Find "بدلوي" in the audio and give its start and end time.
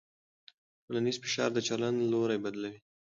2.43-2.79